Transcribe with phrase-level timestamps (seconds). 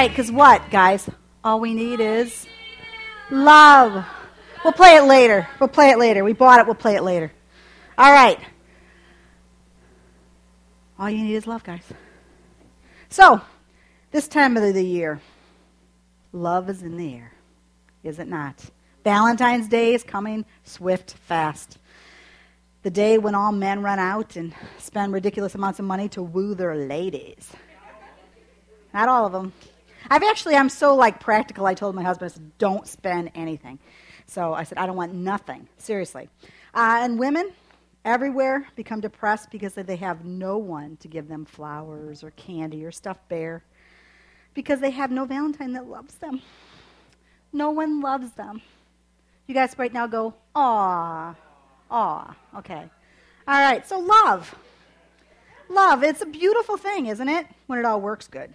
[0.00, 1.08] right, because what, guys?
[1.44, 2.46] All we need is
[3.30, 4.04] love.
[4.64, 5.46] We'll play it later.
[5.58, 6.24] We'll play it later.
[6.24, 6.66] We bought it.
[6.66, 7.30] We'll play it later.
[7.98, 8.38] All right.
[10.98, 11.84] All you need is love, guys.
[13.10, 13.42] So,
[14.10, 15.20] this time of the year,
[16.32, 17.32] love is in the air,
[18.02, 18.70] is it not?
[19.04, 21.76] Valentine's Day is coming swift, fast.
[22.82, 26.54] The day when all men run out and spend ridiculous amounts of money to woo
[26.54, 27.50] their ladies.
[28.94, 29.52] Not all of them.
[30.10, 31.66] I've actually, I'm so like practical.
[31.66, 33.78] I told my husband, I said, don't spend anything.
[34.26, 35.68] So I said, I don't want nothing.
[35.78, 36.28] Seriously.
[36.74, 37.52] Uh, and women
[38.04, 42.90] everywhere become depressed because they have no one to give them flowers or candy or
[42.90, 43.62] stuffed bear
[44.54, 46.42] because they have no Valentine that loves them.
[47.52, 48.62] No one loves them.
[49.46, 51.34] You guys right now go, aw,
[51.90, 52.36] aw.
[52.58, 52.84] Okay.
[53.48, 54.54] All right, so love.
[55.68, 57.46] Love, it's a beautiful thing, isn't it?
[57.66, 58.52] When it all works good.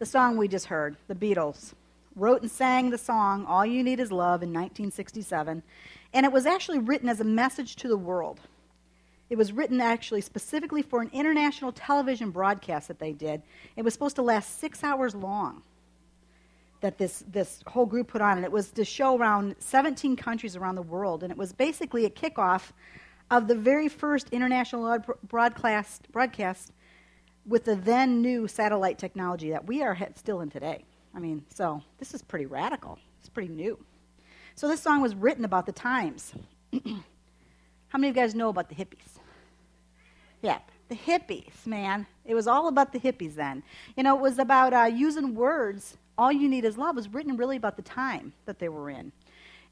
[0.00, 1.72] The song we just heard, the Beatles,
[2.16, 5.62] wrote and sang the song All You Need Is Love in 1967,
[6.12, 8.40] and it was actually written as a message to the world.
[9.30, 13.42] It was written actually specifically for an international television broadcast that they did.
[13.76, 15.62] It was supposed to last six hours long
[16.80, 18.36] that this, this whole group put on.
[18.36, 21.22] And it was to show around 17 countries around the world.
[21.22, 22.72] And it was basically a kickoff
[23.30, 26.72] of the very first international broadcast, broadcast
[27.46, 30.84] with the then new satellite technology that we are still in today.
[31.14, 32.98] I mean, so this is pretty radical.
[33.20, 33.78] It's pretty new.
[34.54, 36.32] So this song was written about the times.
[36.72, 39.18] How many of you guys know about the hippies?
[40.42, 42.06] Yeah, the hippies, man.
[42.24, 43.62] It was all about the hippies then.
[43.96, 45.96] You know, it was about uh, using words.
[46.16, 49.12] All you need is love was written really about the time that they were in.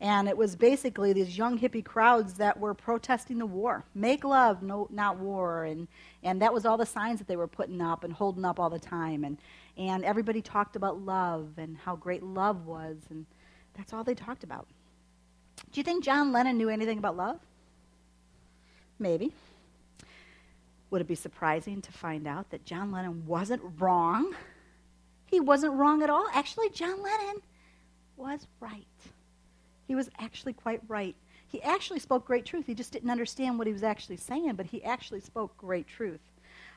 [0.03, 3.85] And it was basically these young hippie crowds that were protesting the war.
[3.95, 5.65] Make love, no, not war.
[5.65, 5.87] And,
[6.25, 8.69] and that was all the signs that they were putting up and holding up all
[8.69, 9.23] the time.
[9.23, 9.39] And,
[9.79, 12.97] and everybody talked about love and how great love was.
[13.11, 13.27] And
[13.75, 14.67] that's all they talked about.
[15.71, 17.39] Do you think John Lennon knew anything about love?
[18.99, 19.33] Maybe.
[20.91, 24.35] Would it be surprising to find out that John Lennon wasn't wrong?
[25.27, 26.27] He wasn't wrong at all.
[26.35, 27.41] Actually, John Lennon
[28.17, 28.85] was right.
[29.93, 31.15] He was actually quite right.
[31.49, 32.67] He actually spoke great truth.
[32.67, 36.23] He just didn't understand what he was actually saying, but he actually spoke great truth.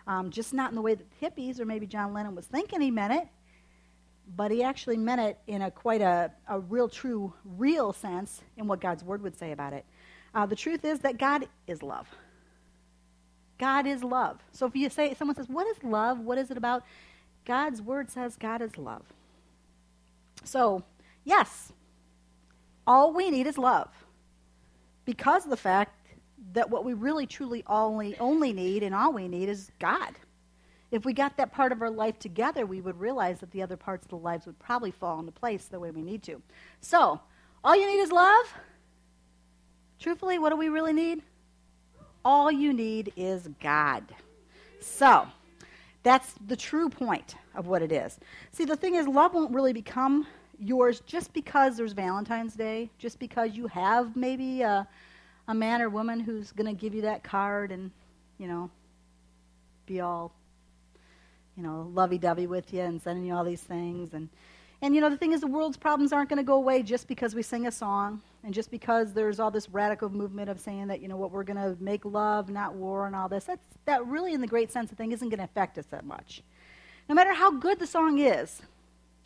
[0.06, 2.92] Um, just not in the way that hippies or maybe John Lennon was thinking he
[2.92, 3.30] meant it,
[4.36, 8.68] but he actually meant it in a quite a, a real, true, real sense in
[8.68, 9.86] what God's word would say about it.
[10.34, 12.10] Uh, the truth is that God is love.
[13.58, 14.42] God is love.
[14.52, 16.20] So if you say, someone says, What is love?
[16.20, 16.84] What is it about?
[17.46, 19.04] God's word says God is love.
[20.44, 20.84] So,
[21.24, 21.72] yes,
[22.88, 23.90] all we need is love.
[25.06, 25.94] Because of the fact
[26.54, 30.16] that what we really truly only, only need and all we need is God.
[30.92, 33.76] If we got that part of our life together, we would realize that the other
[33.76, 36.42] parts of the lives would probably fall into place the way we need to.
[36.82, 37.20] So,
[37.64, 38.46] all you need is love.
[40.00, 41.22] Truthfully, what do we really need?
[42.24, 44.04] All you need is God.
[44.80, 45.28] So,
[46.04, 48.20] that's the true point of what it is.
[48.52, 50.28] See, the thing is, love won't really become
[50.60, 54.88] yours just because there's Valentine's Day, just because you have maybe a,
[55.48, 57.92] a man or woman who's going to give you that card and,
[58.38, 58.70] you know,
[59.86, 60.34] be all,
[61.56, 64.14] you know, lovey dovey with you and sending you all these things.
[64.14, 64.30] And,
[64.82, 67.08] and, you know, the thing is, the world's problems aren't going to go away just
[67.08, 70.88] because we sing a song and just because there's all this radical movement of saying
[70.88, 73.46] that, you know, what we're going to make love, not war, and all this.
[73.46, 76.06] That's, that really, in the great sense of thing, isn't going to affect us that
[76.06, 76.44] much.
[77.08, 78.62] No matter how good the song is,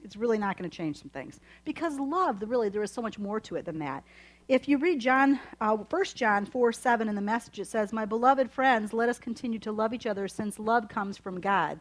[0.03, 1.39] it's really not going to change some things.
[1.65, 4.03] Because love, really, there is so much more to it than that.
[4.47, 8.05] If you read John, uh, 1 John 4 7 in the message, it says, My
[8.05, 11.79] beloved friends, let us continue to love each other since love comes from God.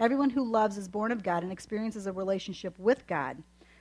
[0.00, 3.36] Everyone who loves is born of God and experiences a relationship with God.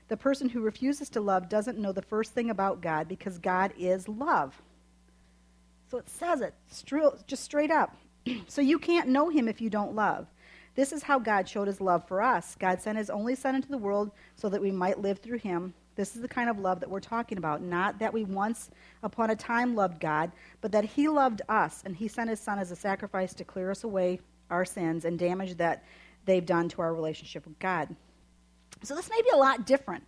[0.07, 3.73] The person who refuses to love doesn't know the first thing about God because God
[3.77, 4.61] is love.
[5.89, 6.53] So it says it
[7.27, 7.95] just straight up.
[8.47, 10.27] so you can't know him if you don't love.
[10.77, 12.55] This is how God showed his love for us.
[12.57, 15.73] God sent his only Son into the world so that we might live through him.
[15.95, 17.61] This is the kind of love that we're talking about.
[17.61, 18.69] Not that we once
[19.03, 20.31] upon a time loved God,
[20.61, 23.71] but that he loved us and he sent his Son as a sacrifice to clear
[23.71, 25.83] us away our sins and damage that
[26.23, 27.93] they've done to our relationship with God.
[28.83, 30.05] So this may be a lot different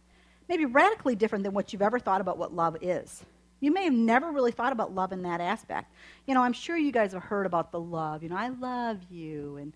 [0.50, 3.24] maybe radically different than what you've ever thought about what love is.
[3.62, 5.94] You may have never really thought about love in that aspect.
[6.26, 8.24] You know, I'm sure you guys have heard about the love.
[8.24, 9.74] You know, I love you, and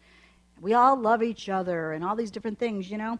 [0.61, 3.19] we all love each other, and all these different things, you know.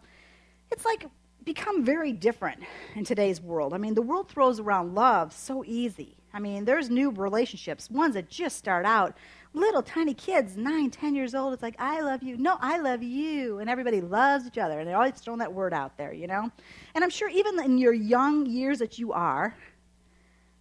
[0.71, 1.07] It's like
[1.44, 2.63] become very different
[2.95, 3.74] in today's world.
[3.74, 6.15] I mean, the world throws around love so easy.
[6.33, 9.18] I mean, there's new relationships, ones that just start out
[9.53, 11.53] little tiny kids, nine, ten years old.
[11.53, 12.38] It's like, I love you.
[12.38, 13.59] No, I love you.
[13.59, 14.80] And everybody loves each other.
[14.80, 16.50] And they're always throwing that word out there, you know?
[16.95, 19.56] And I'm sure even in your young years that you are,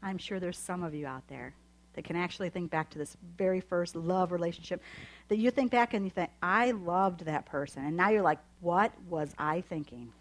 [0.03, 1.55] I'm sure there's some of you out there
[1.95, 4.83] that can actually think back to this very first love relationship
[5.29, 7.85] that you think back and you think, I loved that person.
[7.85, 10.13] And now you're like, what was I thinking?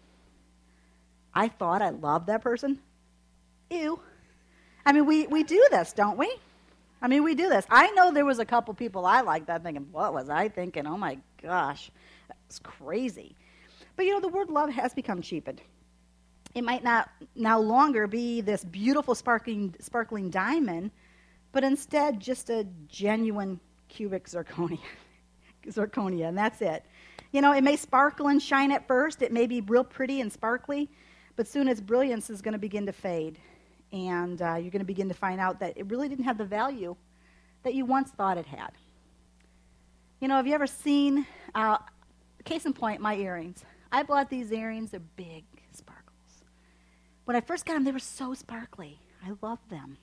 [1.34, 2.78] I thought I loved that person?
[3.70, 3.98] Ew.
[4.84, 6.34] I mean, we, we do this, don't we?
[7.00, 7.66] I mean, we do this.
[7.70, 10.86] I know there was a couple people I liked that thinking, what was I thinking?
[10.86, 11.90] Oh my gosh,
[12.28, 13.34] that's crazy.
[13.96, 15.60] But you know, the word love has become cheapened.
[16.54, 20.90] It might not now longer be this beautiful sparkling, sparkling diamond,
[21.52, 24.78] but instead just a genuine cubic zirconia.
[25.66, 26.84] zirconia, and that's it.
[27.30, 29.22] You know, it may sparkle and shine at first.
[29.22, 30.90] It may be real pretty and sparkly,
[31.36, 33.38] but soon its brilliance is going to begin to fade
[33.92, 36.44] and uh, you're going to begin to find out that it really didn't have the
[36.44, 36.96] value
[37.62, 38.70] that you once thought it had.
[40.20, 41.78] You know, have you ever seen, uh,
[42.44, 43.64] case in point, my earrings?
[43.90, 46.44] I bought these earrings, they're big sparkles.
[47.24, 48.98] When I first got them, they were so sparkly.
[49.24, 49.98] I loved them.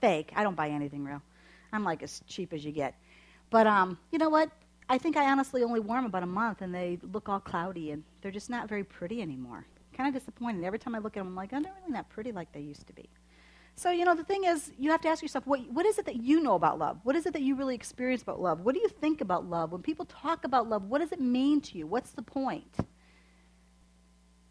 [0.00, 0.32] Fake.
[0.36, 1.22] I don't buy anything real.
[1.72, 2.94] I'm like as cheap as you get.
[3.50, 4.50] But um, you know what?
[4.88, 7.90] I think I honestly only wore them about a month, and they look all cloudy,
[7.90, 9.66] and they're just not very pretty anymore.
[9.94, 10.64] Kind of disappointed.
[10.64, 12.60] Every time I look at them, I'm like, oh, they're really not pretty like they
[12.60, 13.08] used to be.
[13.74, 16.06] So, you know, the thing is, you have to ask yourself, what, what is it
[16.06, 16.98] that you know about love?
[17.04, 18.60] What is it that you really experience about love?
[18.62, 19.70] What do you think about love?
[19.70, 21.86] When people talk about love, what does it mean to you?
[21.86, 22.74] What's the point?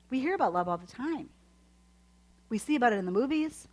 [0.10, 1.30] We hear about love all the time.
[2.48, 3.68] We see about it in the movies.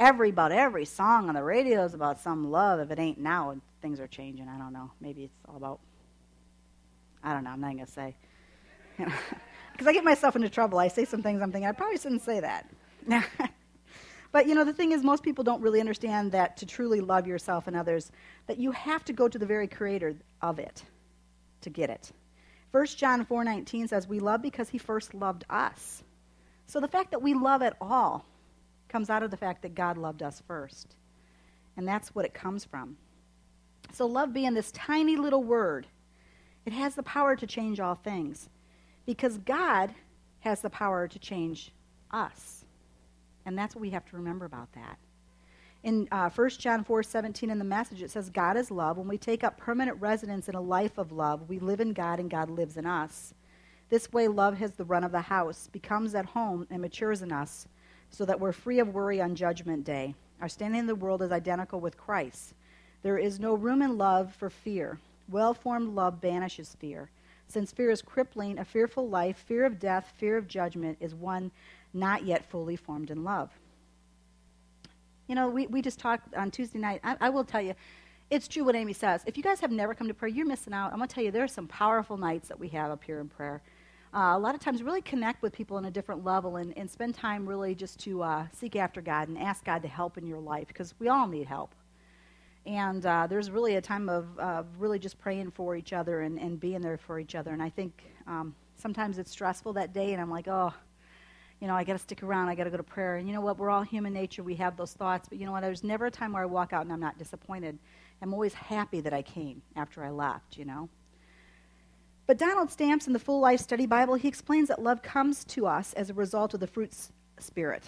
[0.00, 2.80] Every, about every song on the radio is about some love.
[2.80, 4.48] If it ain't now, things are changing.
[4.48, 4.90] I don't know.
[5.00, 5.80] Maybe it's all about,
[7.22, 7.50] I don't know.
[7.50, 8.16] I'm not to say.
[9.72, 10.78] Because I get myself into trouble.
[10.78, 12.70] I say some things I'm thinking, I probably shouldn't say that.
[14.34, 17.28] But you know, the thing is, most people don't really understand that to truly love
[17.28, 18.10] yourself and others,
[18.48, 20.82] that you have to go to the very creator of it
[21.60, 22.10] to get it.
[22.72, 26.02] 1 John 4:19 says, "We love because he first loved us."
[26.66, 28.24] So the fact that we love at all
[28.94, 30.94] comes out of the fact that God loved us first.
[31.76, 32.96] And that's what it comes from.
[33.90, 35.88] So love being this tiny little word,
[36.64, 38.48] it has the power to change all things
[39.04, 39.92] because God
[40.38, 41.72] has the power to change
[42.12, 42.64] us.
[43.44, 44.96] And that's what we have to remember about that.
[45.82, 48.96] In uh, 1 John 4 17 in the message, it says, God is love.
[48.96, 52.20] When we take up permanent residence in a life of love, we live in God
[52.20, 53.34] and God lives in us.
[53.88, 57.32] This way, love has the run of the house, becomes at home, and matures in
[57.32, 57.66] us,
[58.14, 60.14] so that we're free of worry on Judgment Day.
[60.40, 62.54] Our standing in the world is identical with Christ.
[63.02, 64.98] There is no room in love for fear.
[65.28, 67.10] Well formed love banishes fear.
[67.48, 71.50] Since fear is crippling, a fearful life, fear of death, fear of judgment is one
[71.92, 73.50] not yet fully formed in love.
[75.26, 77.00] You know, we, we just talked on Tuesday night.
[77.02, 77.74] I, I will tell you,
[78.30, 79.22] it's true what Amy says.
[79.26, 80.92] If you guys have never come to prayer, you're missing out.
[80.92, 83.20] I'm going to tell you, there are some powerful nights that we have up here
[83.20, 83.62] in prayer.
[84.14, 86.88] Uh, a lot of times, really connect with people on a different level and, and
[86.88, 90.24] spend time really just to uh, seek after God and ask God to help in
[90.24, 91.74] your life because we all need help.
[92.64, 94.26] And uh, there's really a time of
[94.78, 97.52] really just praying for each other and, and being there for each other.
[97.52, 100.72] And I think um, sometimes it's stressful that day, and I'm like, oh,
[101.60, 102.48] you know, I got to stick around.
[102.48, 103.16] I got to go to prayer.
[103.16, 103.58] And you know what?
[103.58, 104.42] We're all human nature.
[104.42, 105.28] We have those thoughts.
[105.28, 105.62] But you know what?
[105.62, 107.78] There's never a time where I walk out and I'm not disappointed.
[108.22, 110.88] I'm always happy that I came after I left, you know.
[112.26, 115.66] But Donald Stamps in the Full Life Study Bible, he explains that love comes to
[115.66, 117.84] us as a result of the fruits spirit.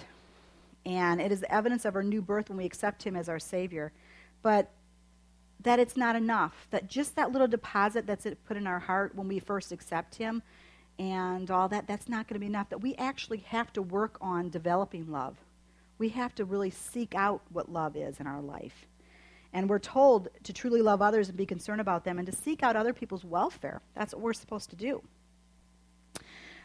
[0.84, 3.38] And it is the evidence of our new birth when we accept him as our
[3.38, 3.92] Savior.
[4.42, 4.70] But
[5.62, 6.66] that it's not enough.
[6.70, 10.42] That just that little deposit that's put in our heart when we first accept him
[10.98, 12.68] and all that, that's not going to be enough.
[12.68, 15.36] That we actually have to work on developing love.
[15.98, 18.86] We have to really seek out what love is in our life.
[19.56, 22.62] And we're told to truly love others and be concerned about them and to seek
[22.62, 23.80] out other people's welfare.
[23.94, 25.02] That's what we're supposed to do.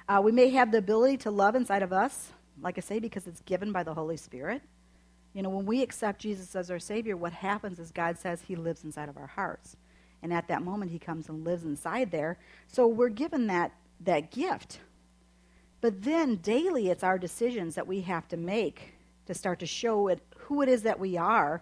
[0.09, 3.27] Uh, we may have the ability to love inside of us, like I say, because
[3.27, 4.61] it's given by the Holy Spirit.
[5.31, 8.57] You know, when we accept Jesus as our Savior, what happens is God says He
[8.57, 9.77] lives inside of our hearts.
[10.21, 12.39] And at that moment, He comes and lives inside there.
[12.67, 13.71] So we're given that
[14.01, 14.79] that gift.
[15.79, 18.95] But then daily, it's our decisions that we have to make
[19.27, 21.61] to start to show it who it is that we are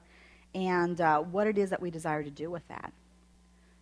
[0.54, 2.92] and uh, what it is that we desire to do with that.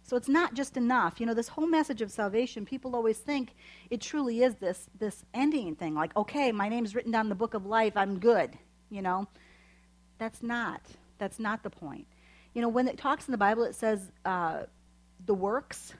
[0.03, 1.19] So it's not just enough.
[1.19, 3.53] You know, this whole message of salvation, people always think
[3.89, 5.95] it truly is this this ending thing.
[5.95, 8.57] Like, okay, my name's written down in the book of life, I'm good.
[8.89, 9.27] You know,
[10.17, 10.81] that's not.
[11.17, 12.07] That's not the point.
[12.53, 14.63] You know, when it talks in the Bible, it says uh,
[15.25, 15.93] the works.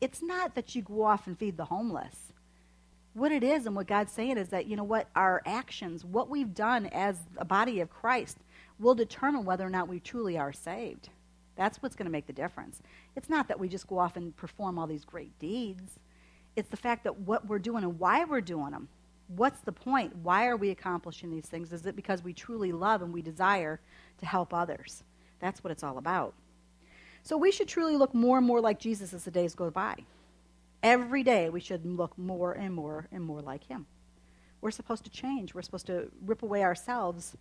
[0.00, 2.16] It's not that you go off and feed the homeless.
[3.14, 6.28] What it is and what God's saying is that, you know what, our actions, what
[6.28, 8.36] we've done as a body of Christ,
[8.78, 11.08] will determine whether or not we truly are saved.
[11.56, 12.82] That's what's going to make the difference.
[13.16, 15.98] It's not that we just go off and perform all these great deeds.
[16.54, 18.88] It's the fact that what we're doing and why we're doing them.
[19.28, 20.16] What's the point?
[20.16, 21.72] Why are we accomplishing these things?
[21.72, 23.80] Is it because we truly love and we desire
[24.18, 25.02] to help others?
[25.40, 26.34] That's what it's all about.
[27.22, 29.96] So we should truly look more and more like Jesus as the days go by.
[30.82, 33.86] Every day we should look more and more and more like him.
[34.60, 35.54] We're supposed to change.
[35.54, 37.36] We're supposed to rip away ourselves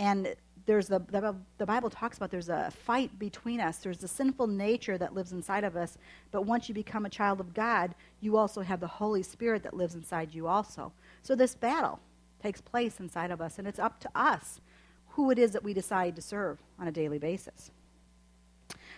[0.00, 3.78] and there's the, the, the Bible talks about there's a fight between us.
[3.78, 5.98] There's the sinful nature that lives inside of us.
[6.30, 9.74] But once you become a child of God, you also have the Holy Spirit that
[9.74, 10.90] lives inside you also.
[11.22, 12.00] So this battle
[12.42, 14.60] takes place inside of us, and it's up to us
[15.08, 17.70] who it is that we decide to serve on a daily basis.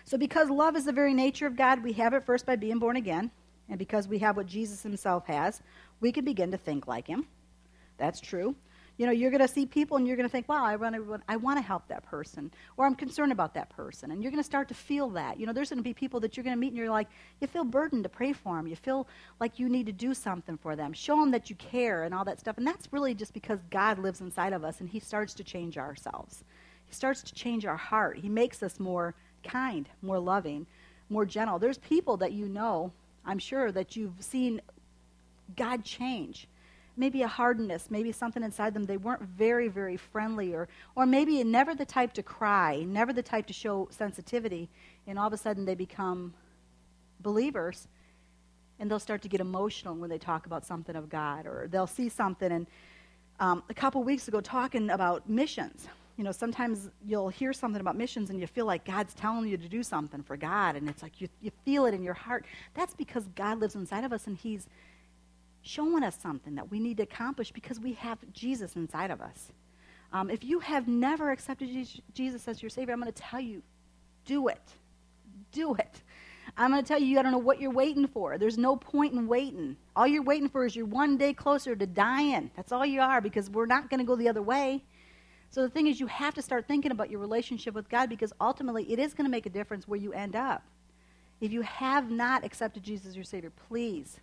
[0.05, 2.79] So because love is the very nature of God, we have it first by being
[2.79, 3.31] born again.
[3.69, 5.63] And because we have what Jesus himself has,
[6.01, 7.27] we can begin to think like him.
[7.99, 8.55] That's true
[9.03, 10.95] you know, you're going to see people and you're going to think, wow, I want
[10.95, 14.31] to, I want to help that person, or I'm concerned about that person, and you're
[14.31, 15.41] going to start to feel that.
[15.41, 17.09] You know, there's going to be people that you're going to meet and you're like,
[17.41, 18.69] you feel burdened to pray for them.
[18.69, 19.09] You feel
[19.41, 20.93] like you need to do something for them.
[20.93, 22.59] Show them that you care and all that stuff.
[22.59, 25.79] And that's really just because God lives inside of us and He starts to change
[25.79, 26.45] ourselves.
[26.87, 28.19] He starts to change our heart.
[28.19, 30.65] He makes us more kind, more loving,
[31.09, 31.59] more gentle.
[31.59, 32.93] There's people that you know,
[33.27, 34.61] I'm sure, that you've seen
[35.57, 36.47] God change
[36.97, 38.85] maybe a hardness, maybe something inside them.
[38.85, 43.23] They weren't very, very friendly, or, or maybe never the type to cry, never the
[43.23, 44.69] type to show sensitivity,
[45.07, 46.35] and all of a sudden they become
[47.21, 47.89] believers,
[48.79, 51.87] and they'll start to get emotional when they talk about something of God, or they'll
[51.87, 52.51] see something.
[52.51, 52.67] And
[53.41, 57.97] um, a couple weeks ago, talking about missions, you know, sometimes you'll hear something about
[57.97, 61.03] missions and you feel like God's telling you to do something for God, and it's
[61.03, 62.45] like you, you feel it in your heart.
[62.75, 64.67] That's because God lives inside of us, and He's
[65.63, 69.53] showing us something that we need to accomplish because we have Jesus inside of us.
[70.13, 71.69] Um, if you have never accepted
[72.13, 73.63] Jesus as your Savior, I'm going to tell you
[74.25, 74.63] do it.
[75.53, 76.03] Do it.
[76.57, 78.37] I'm going to tell you, you got to know what you're waiting for.
[78.37, 79.77] There's no point in waiting.
[79.97, 82.51] All you're waiting for is you're one day closer to dying.
[82.57, 84.83] That's all you are because we're not going to go the other way.
[85.51, 88.33] So the thing is, you have to start thinking about your relationship with God because
[88.41, 90.63] ultimately it is going to make a difference where you end up.
[91.41, 94.19] If you have not accepted Jesus as your Savior, please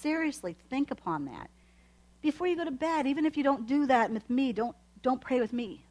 [0.00, 1.50] Seriously, think upon that.
[2.22, 5.20] Before you go to bed, even if you don't do that with me, don't, don't
[5.20, 5.84] pray with me.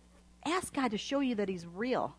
[0.45, 2.15] Ask God to show you that He's real.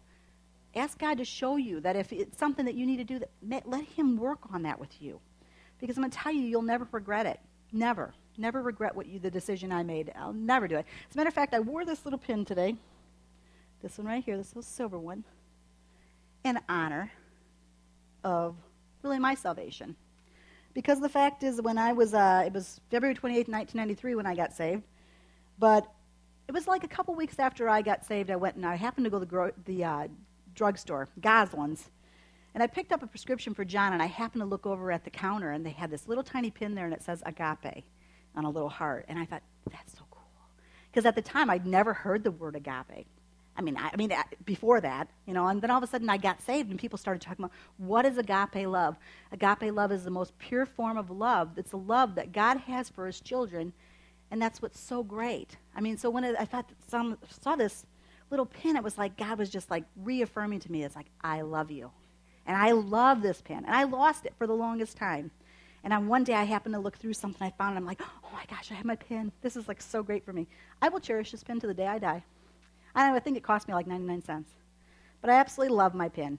[0.75, 3.69] Ask God to show you that if it's something that you need to do, that,
[3.69, 5.21] let Him work on that with you.
[5.79, 7.41] Because I'm going to tell you, you'll never regret it.
[7.73, 8.15] Never.
[8.39, 10.13] Never regret what you, the decision I made.
[10.17, 10.87] I'll never do it.
[11.09, 12.77] As a matter of fact, I wore this little pin today.
[13.83, 15.25] This one right here, this little silver one.
[16.45, 17.13] In honor
[18.25, 18.57] of
[19.03, 19.97] really my salvation.
[20.77, 24.35] Because the fact is, when I was, uh, it was February 28, 1993 when I
[24.35, 24.83] got saved.
[25.59, 25.91] But
[26.49, 29.07] it was like a couple weeks after I got saved, I went and I happened
[29.07, 30.09] to go to the, gro- the uh,
[30.55, 31.89] drugstore, Goslin's.
[32.53, 35.03] And I picked up a prescription for John, and I happened to look over at
[35.03, 37.87] the counter, and they had this little tiny pin there, and it says agape
[38.35, 39.07] on a little heart.
[39.09, 39.43] And I thought,
[39.73, 40.29] that's so cool.
[40.93, 43.07] Because at the time, I'd never heard the word agape.
[43.57, 45.87] I mean, I, I mean, uh, before that, you know, and then all of a
[45.87, 48.97] sudden I got saved, and people started talking about what is agape love.
[49.33, 51.51] Agape love is the most pure form of love.
[51.57, 53.73] It's a love that God has for His children,
[54.31, 55.57] and that's what's so great.
[55.75, 57.87] I mean, so when it, I thought some, saw this
[58.31, 60.85] little pin, it was like God was just like reaffirming to me.
[60.85, 61.91] It's like I love you,
[62.47, 65.31] and I love this pin, and I lost it for the longest time.
[65.85, 68.03] And on one day I happened to look through something I found, and I'm like,
[68.03, 69.31] oh my gosh, I have my pin.
[69.41, 70.49] This is like so great for me.
[70.83, 72.25] I will cherish this pin to the day I die.
[72.97, 74.51] I, I think it cost me like 99 cents.
[75.21, 76.39] But I absolutely love my pin.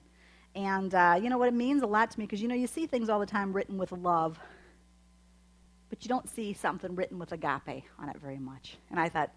[0.54, 1.48] And uh, you know what?
[1.48, 3.52] It means a lot to me because, you know, you see things all the time
[3.52, 4.38] written with love,
[5.88, 8.76] but you don't see something written with agape on it very much.
[8.90, 9.30] And I thought,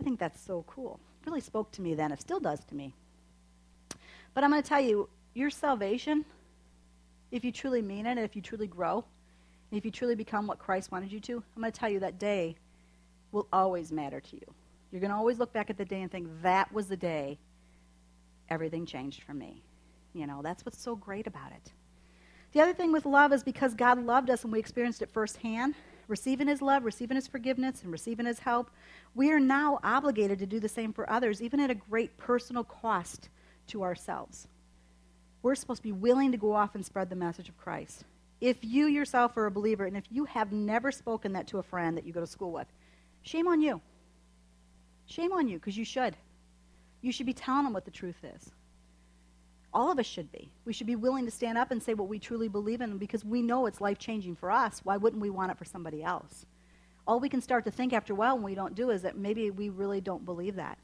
[0.00, 1.00] I think that's so cool.
[1.22, 2.12] It really spoke to me then.
[2.12, 2.94] It still does to me.
[4.32, 6.24] But I'm going to tell you, your salvation,
[7.30, 9.04] if you truly mean it, and if you truly grow,
[9.70, 12.00] and if you truly become what Christ wanted you to, I'm going to tell you
[12.00, 12.56] that day
[13.32, 14.54] will always matter to you.
[14.90, 17.38] You're going to always look back at the day and think, that was the day
[18.48, 19.62] everything changed for me.
[20.12, 21.72] You know, that's what's so great about it.
[22.52, 25.74] The other thing with love is because God loved us and we experienced it firsthand,
[26.08, 28.70] receiving his love, receiving his forgiveness, and receiving his help,
[29.14, 32.64] we are now obligated to do the same for others, even at a great personal
[32.64, 33.28] cost
[33.68, 34.48] to ourselves.
[35.42, 38.04] We're supposed to be willing to go off and spread the message of Christ.
[38.40, 41.62] If you yourself are a believer and if you have never spoken that to a
[41.62, 42.66] friend that you go to school with,
[43.22, 43.80] shame on you.
[45.10, 46.16] Shame on you because you should.
[47.02, 48.52] You should be telling them what the truth is.
[49.74, 50.52] All of us should be.
[50.64, 53.24] We should be willing to stand up and say what we truly believe in because
[53.24, 54.80] we know it's life changing for us.
[54.84, 56.46] Why wouldn't we want it for somebody else?
[57.06, 59.16] All we can start to think after a while when we don't do is that
[59.16, 60.78] maybe we really don't believe that,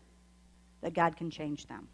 [0.82, 1.86] that God can change them.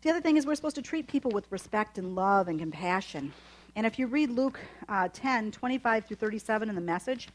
[0.00, 3.32] The other thing is we're supposed to treat people with respect and love and compassion.
[3.74, 7.28] And if you read Luke uh, 10, 25 through 37 in the message,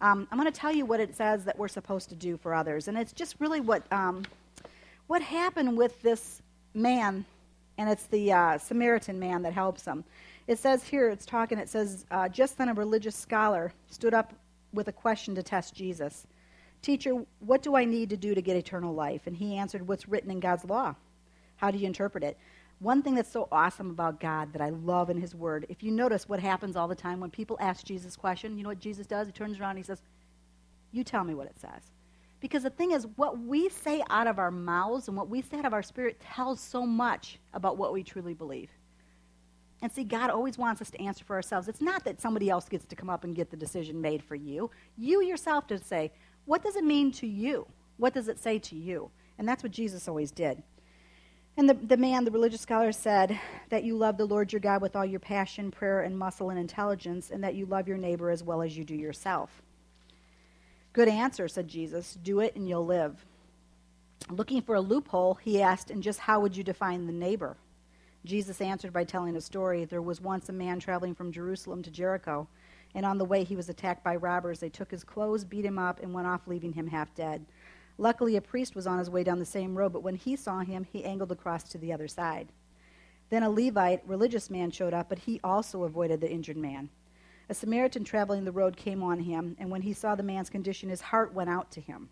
[0.00, 2.54] um, I'm going to tell you what it says that we're supposed to do for
[2.54, 2.88] others.
[2.88, 4.22] And it's just really what, um,
[5.06, 6.40] what happened with this
[6.74, 7.24] man
[7.78, 10.04] and it's the uh, Samaritan man that helps him.
[10.48, 14.34] It says here, it's talking, it says, uh, just then a religious scholar stood up
[14.72, 16.26] with a question to test Jesus.
[16.82, 19.22] Teacher, what do I need to do to get eternal life?
[19.26, 20.94] And he answered, What's written in God's law?
[21.56, 22.36] How do you interpret it?
[22.80, 25.90] One thing that's so awesome about God that I love in His Word, if you
[25.90, 29.06] notice what happens all the time when people ask Jesus question, you know what Jesus
[29.06, 29.26] does?
[29.26, 30.02] He turns around and he says,
[30.92, 31.90] You tell me what it says.
[32.40, 35.58] Because the thing is, what we say out of our mouths and what we say
[35.58, 38.70] out of our spirit tells so much about what we truly believe.
[39.82, 41.68] And see, God always wants us to answer for ourselves.
[41.68, 44.34] It's not that somebody else gets to come up and get the decision made for
[44.34, 44.70] you.
[44.96, 46.12] You yourself to say,
[46.46, 47.66] what does it mean to you?
[47.96, 49.10] What does it say to you?
[49.38, 50.62] And that's what Jesus always did.
[51.58, 53.36] And the, the man, the religious scholar, said
[53.70, 56.58] that you love the Lord your God with all your passion, prayer, and muscle and
[56.58, 59.60] intelligence, and that you love your neighbor as well as you do yourself.
[60.92, 62.16] Good answer, said Jesus.
[62.22, 63.26] Do it and you'll live.
[64.30, 67.56] Looking for a loophole, he asked, And just how would you define the neighbor?
[68.24, 69.84] Jesus answered by telling a story.
[69.84, 72.46] There was once a man traveling from Jerusalem to Jericho,
[72.94, 74.60] and on the way he was attacked by robbers.
[74.60, 77.44] They took his clothes, beat him up, and went off, leaving him half dead.
[77.98, 80.60] Luckily, a priest was on his way down the same road, but when he saw
[80.60, 82.48] him, he angled across to the other side.
[83.28, 86.88] Then a Levite, religious man, showed up, but he also avoided the injured man.
[87.48, 90.88] A Samaritan traveling the road came on him, and when he saw the man's condition,
[90.88, 92.08] his heart went out to him.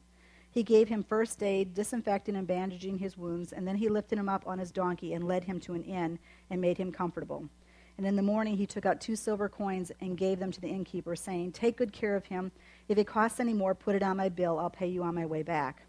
[0.51, 4.29] He gave him first aid, disinfecting and bandaging his wounds, and then he lifted him
[4.29, 6.19] up on his donkey and led him to an inn
[6.51, 7.49] and made him comfortable.
[7.99, 10.69] And in the morning he took out two silver coins and gave them to the
[10.69, 12.53] innkeeper, saying, Take good care of him.
[12.89, 14.59] If it costs any more, put it on my bill.
[14.59, 15.83] I'll pay you on my way back.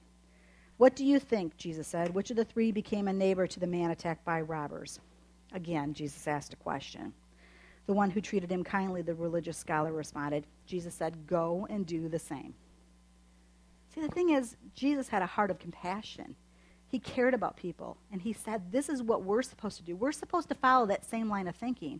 [0.77, 1.57] What do you think?
[1.57, 2.13] Jesus said.
[2.13, 4.99] Which of the three became a neighbor to the man attacked by robbers?
[5.53, 7.13] Again, Jesus asked a question.
[7.87, 10.45] The one who treated him kindly, the religious scholar responded.
[10.65, 12.53] Jesus said, Go and do the same.
[13.93, 16.35] See, the thing is, Jesus had a heart of compassion.
[16.89, 17.97] He cared about people.
[18.11, 19.95] And he said, This is what we're supposed to do.
[19.95, 21.99] We're supposed to follow that same line of thinking.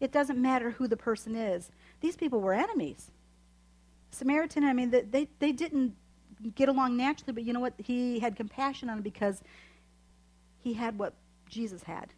[0.00, 1.70] It doesn't matter who the person is.
[2.00, 3.10] These people were enemies.
[4.10, 5.94] Samaritan, I mean, they, they didn't
[6.54, 7.74] get along naturally, but you know what?
[7.78, 9.42] He had compassion on them because
[10.58, 11.14] he had what
[11.48, 12.12] Jesus had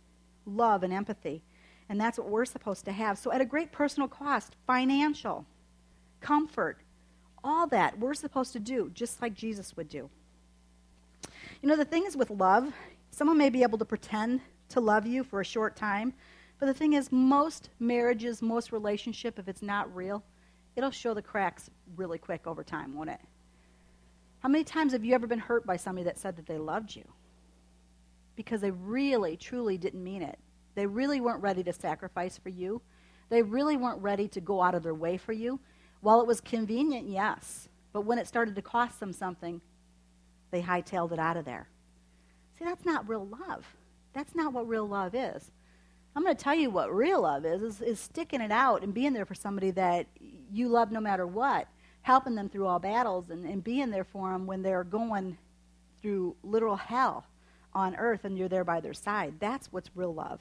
[0.46, 1.42] love and empathy.
[1.88, 3.18] And that's what we're supposed to have.
[3.18, 5.46] So, at a great personal cost, financial,
[6.20, 6.78] comfort,
[7.42, 10.10] all that we're supposed to do, just like Jesus would do.
[11.60, 12.72] You know, the thing is with love,
[13.10, 16.14] someone may be able to pretend to love you for a short time,
[16.60, 20.22] but the thing is, most marriages, most relationship, if it's not real,
[20.76, 23.20] it'll show the cracks really quick over time, won't it?
[24.40, 26.94] How many times have you ever been hurt by somebody that said that they loved
[26.94, 27.04] you?
[28.36, 30.38] Because they really, truly didn't mean it.
[30.76, 32.80] They really weren't ready to sacrifice for you.
[33.30, 35.58] They really weren't ready to go out of their way for you.
[36.02, 37.68] While it was convenient, yes.
[37.92, 39.60] But when it started to cost them something,
[40.50, 41.68] they hightailed it out of there.
[42.58, 43.64] See, that's not real love.
[44.12, 45.50] That's not what real love is.
[46.16, 48.92] I'm going to tell you what real love is, is, is sticking it out and
[48.92, 50.06] being there for somebody that
[50.50, 51.68] you love no matter what,
[52.02, 55.38] helping them through all battles and, and being there for them when they're going
[56.00, 57.24] through literal hell
[57.74, 59.34] on earth and you're there by their side.
[59.38, 60.40] That's what's real love.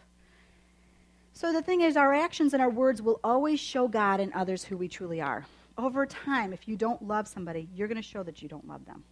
[1.33, 4.63] So the thing is, our actions and our words will always show God and others
[4.63, 5.45] who we truly are.
[5.77, 8.85] Over time, if you don't love somebody, you're going to show that you don't love
[8.87, 9.03] them.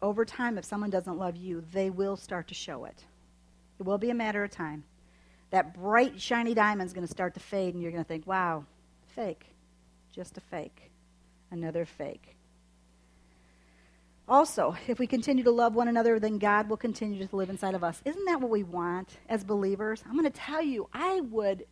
[0.00, 3.04] Over time, if someone doesn't love you, they will start to show it.
[3.80, 4.84] It will be a matter of time.
[5.50, 8.26] That bright, shiny diamond is going to start to fade, and you're going to think,
[8.26, 8.64] wow,
[9.14, 9.46] fake.
[10.14, 10.90] Just a fake.
[11.50, 12.36] Another fake.
[14.28, 17.74] Also, if we continue to love one another, then God will continue to live inside
[17.74, 18.00] of us.
[18.04, 20.02] Isn't that what we want as believers?
[20.06, 21.64] I'm going to tell you, I would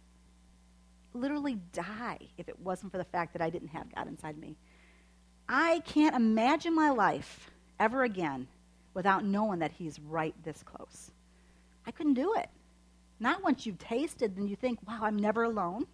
[1.13, 4.57] literally die if it wasn't for the fact that I didn't have God inside me.
[5.49, 8.47] I can't imagine my life ever again
[8.95, 11.11] without knowing that He's right this close.
[11.87, 12.49] I couldn't do it.
[13.21, 15.87] Not once you've tasted and you think, wow, I'm never alone.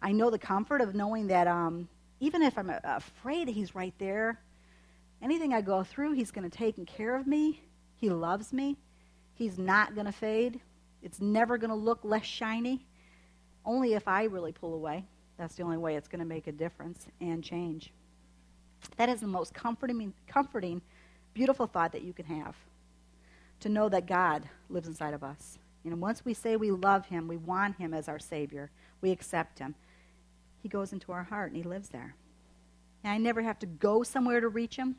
[0.00, 1.88] I know the comfort of knowing that um,
[2.20, 4.38] even if I'm afraid He's right there,
[5.20, 7.60] Anything I go through, He's going to take care of me.
[7.96, 8.76] He loves me.
[9.34, 10.60] He's not going to fade.
[11.02, 12.86] It's never going to look less shiny,
[13.64, 15.04] only if I really pull away.
[15.36, 17.92] That's the only way it's going to make a difference and change.
[18.96, 20.82] That is the most comforting, comforting,
[21.34, 22.56] beautiful thought that you can have.
[23.60, 25.58] To know that God lives inside of us.
[25.84, 29.58] Know, once we say we love Him, we want Him as our Savior, we accept
[29.58, 29.74] Him,
[30.62, 32.14] He goes into our heart and He lives there.
[33.04, 34.96] And I never have to go somewhere to reach Him.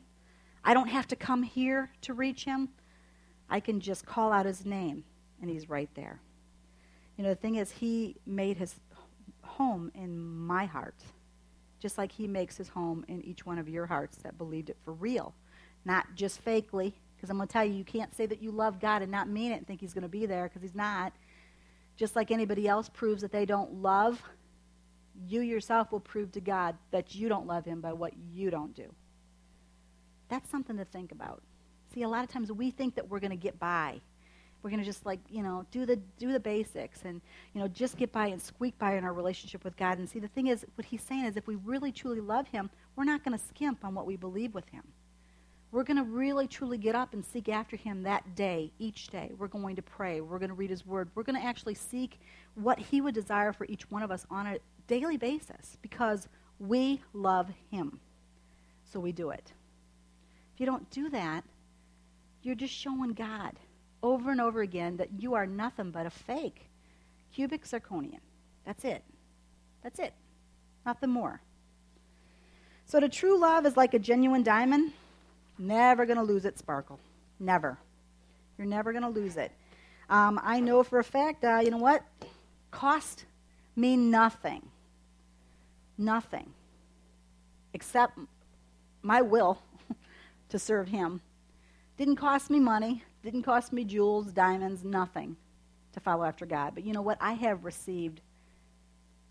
[0.64, 2.70] I don't have to come here to reach Him.
[3.48, 5.04] I can just call out His name
[5.40, 6.20] and He's right there.
[7.16, 8.74] You know, the thing is, He made His
[9.42, 10.96] home in my heart
[11.80, 14.76] just like he makes his home in each one of your hearts that believed it
[14.84, 15.34] for real,
[15.84, 16.92] not just fakely.
[17.16, 19.28] Because I'm going to tell you, you can't say that you love God and not
[19.28, 21.12] mean it and think he's going to be there because he's not.
[21.96, 24.22] Just like anybody else proves that they don't love,
[25.28, 28.74] you yourself will prove to God that you don't love him by what you don't
[28.74, 28.94] do.
[30.28, 31.42] That's something to think about.
[31.92, 34.00] See, a lot of times we think that we're going to get by
[34.62, 37.20] we're going to just like you know do the do the basics and
[37.54, 39.98] you know just get by and squeak by in our relationship with god.
[39.98, 42.70] And see the thing is what he's saying is if we really truly love him
[42.96, 44.82] we're not going to skimp on what we believe with him.
[45.72, 49.30] We're going to really truly get up and seek after him that day each day.
[49.38, 50.20] We're going to pray.
[50.20, 51.10] We're going to read his word.
[51.14, 52.18] We're going to actually seek
[52.54, 57.00] what he would desire for each one of us on a daily basis because we
[57.12, 58.00] love him.
[58.82, 59.52] So we do it.
[60.52, 61.44] If you don't do that
[62.42, 63.52] you're just showing god
[64.02, 66.66] over and over again that you are nothing but a fake
[67.34, 68.20] cubic zirconian.
[68.64, 69.02] That's it.
[69.82, 70.12] That's it.
[70.84, 71.40] Nothing more.
[72.86, 74.92] So, the true love is like a genuine diamond,
[75.58, 76.98] never going to lose its sparkle.
[77.38, 77.78] Never.
[78.58, 79.52] You're never going to lose it.
[80.08, 82.02] Um, I know for a fact, uh, you know what?
[82.70, 83.24] Cost
[83.76, 84.68] mean nothing.
[85.96, 86.50] Nothing.
[87.72, 88.18] Except
[89.02, 89.62] my will
[90.48, 91.20] to serve Him.
[91.96, 93.04] Didn't cost me money.
[93.22, 95.36] Didn't cost me jewels, diamonds, nothing
[95.92, 96.74] to follow after God.
[96.74, 97.18] But you know what?
[97.20, 98.20] I have received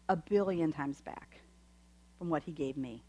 [0.07, 1.39] a billion times back
[2.17, 3.03] from what He gave me.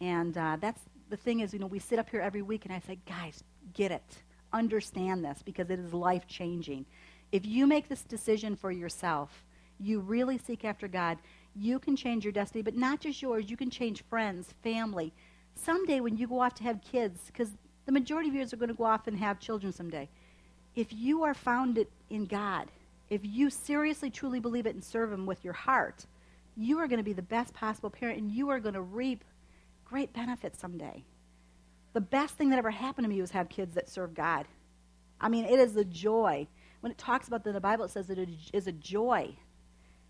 [0.00, 0.80] And uh, that's
[1.10, 3.42] the thing is, you know, we sit up here every week and I say, guys,
[3.74, 4.22] get it.
[4.52, 6.86] Understand this because it is life changing.
[7.30, 9.44] If you make this decision for yourself,
[9.78, 11.18] you really seek after God,
[11.54, 13.50] you can change your destiny, but not just yours.
[13.50, 15.12] You can change friends, family.
[15.54, 17.50] Someday when you go off to have kids, because
[17.86, 20.08] the majority of you are going to go off and have children someday.
[20.74, 22.70] If you are founded in God,
[23.10, 26.06] if you seriously, truly believe it and serve Him with your heart,
[26.56, 29.24] you are going to be the best possible parent and you are going to reap
[29.84, 31.04] great benefits someday.
[31.92, 34.46] The best thing that ever happened to me was have kids that serve God.
[35.20, 36.48] I mean, it is a joy.
[36.80, 39.36] When it talks about in the Bible, it says that it is a joy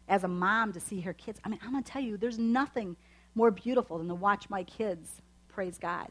[0.08, 1.40] as a mom to see her kids.
[1.44, 2.96] I mean, I'm going to tell you, there's nothing
[3.35, 6.08] more beautiful than to watch my kids praise God.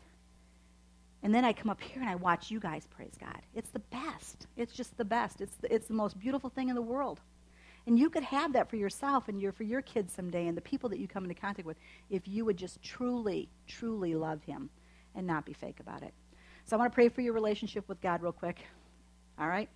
[1.24, 3.42] And then I come up here and I watch you guys praise God.
[3.54, 4.48] It's the best.
[4.58, 5.40] It's just the best.
[5.42, 7.20] It's the, it's the most beautiful thing in the world.
[7.88, 10.62] And you could have that for yourself and your, for your kids someday and the
[10.62, 11.78] people that you come into contact with
[12.10, 14.70] if you would just truly, truly love Him
[15.16, 16.14] and not be fake about it.
[16.66, 18.60] So I want to pray for your relationship with God real quick.
[19.40, 19.70] All right?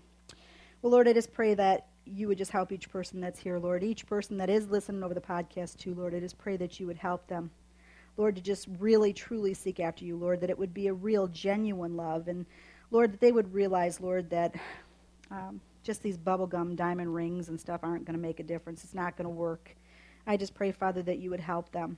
[0.81, 3.83] Well, Lord, I just pray that you would just help each person that's here, Lord.
[3.83, 6.13] Each person that is listening over the podcast, too, Lord.
[6.13, 7.49] I just pray that you would help them.
[8.17, 11.27] Lord, to just really, truly seek after you, Lord, that it would be a real,
[11.27, 12.27] genuine love.
[12.27, 12.45] And,
[12.91, 14.55] Lord, that they would realize, Lord, that
[15.31, 18.83] um, just these bubblegum diamond rings and stuff aren't going to make a difference.
[18.83, 19.75] It's not going to work.
[20.25, 21.97] I just pray, Father, that you would help them.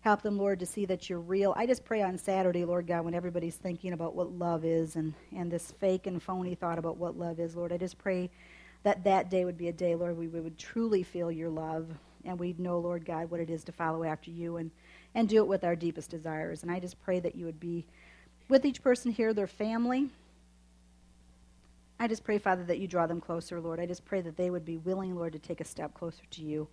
[0.00, 1.52] Help them, Lord, to see that you're real.
[1.56, 5.12] I just pray on Saturday, Lord God, when everybody's thinking about what love is and,
[5.36, 8.30] and this fake and phony thought about what love is, Lord, I just pray
[8.82, 11.86] that that day would be a day, Lord, we, we would truly feel your love
[12.24, 14.56] and we'd know, Lord God, what it is to follow after you.
[14.56, 14.70] And
[15.14, 16.62] and do it with our deepest desires.
[16.62, 17.86] And I just pray that you would be
[18.48, 20.10] with each person here, their family.
[21.98, 23.78] I just pray, Father, that you draw them closer, Lord.
[23.78, 26.42] I just pray that they would be willing, Lord, to take a step closer to
[26.42, 26.68] you.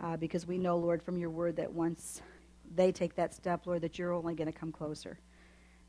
[0.00, 2.22] Uh, because we know, Lord, from your word that once
[2.76, 5.18] they take that step, Lord, that you're only going to come closer.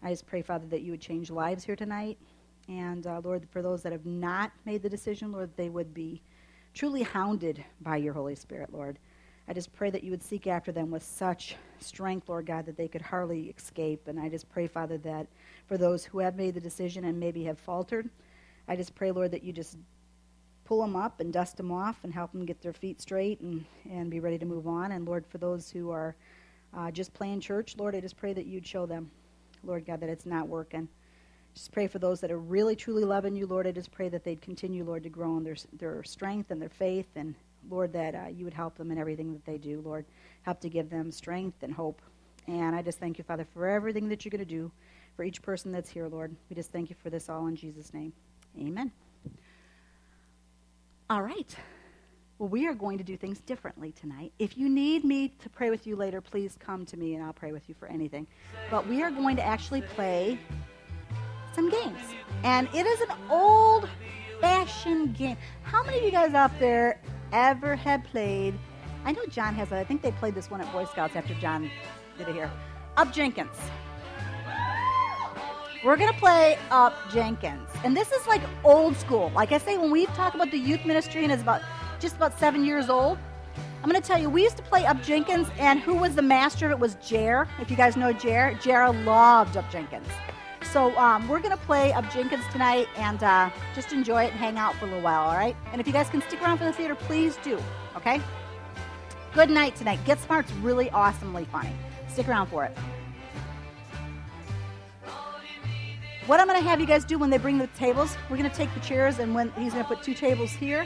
[0.01, 2.17] I just pray, Father, that you would change lives here tonight.
[2.67, 6.21] And, uh, Lord, for those that have not made the decision, Lord, they would be
[6.73, 8.97] truly hounded by your Holy Spirit, Lord.
[9.49, 12.77] I just pray that you would seek after them with such strength, Lord God, that
[12.77, 14.07] they could hardly escape.
[14.07, 15.25] And I just pray, Father, that
[15.65, 18.07] for those who have made the decision and maybe have faltered,
[18.67, 19.75] I just pray, Lord, that you just
[20.65, 23.65] pull them up and dust them off and help them get their feet straight and,
[23.89, 24.91] and be ready to move on.
[24.91, 26.15] And Lord, for those who are
[26.77, 29.09] uh, just playing church, Lord, I just pray that you'd show them,
[29.63, 30.87] Lord God, that it's not working.
[31.55, 33.65] Just pray for those that are really, truly loving you, Lord.
[33.65, 36.69] I just pray that they'd continue, Lord, to grow in their, their strength and their
[36.69, 37.33] faith and
[37.69, 40.05] Lord, that uh, you would help them in everything that they do, Lord.
[40.43, 42.01] Help to give them strength and hope.
[42.47, 44.71] And I just thank you, Father, for everything that you're going to do
[45.15, 46.35] for each person that's here, Lord.
[46.49, 48.13] We just thank you for this all in Jesus' name.
[48.59, 48.91] Amen.
[51.09, 51.55] All right.
[52.39, 54.31] Well, we are going to do things differently tonight.
[54.39, 57.33] If you need me to pray with you later, please come to me and I'll
[57.33, 58.27] pray with you for anything.
[58.71, 60.39] But we are going to actually play
[61.53, 61.99] some games.
[62.43, 63.89] And it is an old
[64.39, 65.35] fashioned game.
[65.63, 68.57] How many of you guys out there ever had played?
[69.05, 71.69] I know John has, I think they played this one at Boy Scouts after John
[72.17, 72.51] did it here.
[72.97, 73.55] Up Jenkins.
[75.83, 77.69] We're going to play Up Jenkins.
[77.85, 79.31] And this is like old school.
[79.33, 81.61] Like I say, when we talk about the youth ministry and it's about
[81.99, 83.17] just about seven years old,
[83.81, 86.21] I'm going to tell you, we used to play Up Jenkins, and who was the
[86.21, 87.47] master of it was Jer.
[87.61, 90.07] If you guys know Jer, Jer loved Up Jenkins.
[90.71, 94.39] So um, we're going to play Up Jenkins tonight and uh, just enjoy it and
[94.39, 95.55] hang out for a little while, all right?
[95.71, 97.59] And if you guys can stick around for the theater, please do,
[97.95, 98.21] okay?
[99.33, 99.99] Good night tonight.
[100.05, 101.71] Get Smart's really awesomely funny.
[102.07, 102.77] Stick around for it.
[106.27, 108.49] What I'm going to have you guys do when they bring the tables, we're going
[108.49, 110.85] to take the chairs, and when he's going to put two tables here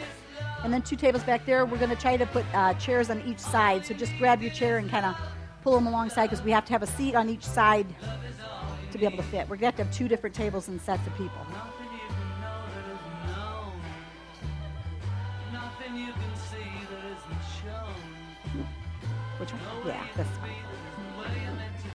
[0.64, 3.22] and then two tables back there, we're going to try to put uh, chairs on
[3.24, 3.86] each side.
[3.86, 5.18] So just grab your chair and kind of
[5.62, 7.88] pull them alongside because we have to have a seat on each side
[8.94, 9.50] to be able to fit.
[9.50, 11.46] We're going to have to have two different tables and sets of people.
[11.50, 13.74] Nothing you can know that isn't known.
[15.52, 18.68] Nothing you can see that isn't shown.
[19.40, 19.88] Which one?
[19.88, 20.43] Yeah, this one.